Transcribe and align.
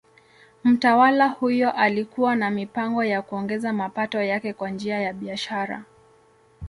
Mtawala 0.63 1.27
huyo 1.27 1.71
alikuwa 1.71 2.35
na 2.35 2.51
mipango 2.51 3.03
ya 3.03 3.21
kuongeza 3.21 3.73
mapato 3.73 4.21
yake 4.21 4.53
kwa 4.53 4.69
njia 4.69 4.99
ya 5.01 5.13
biashara. 5.13 5.83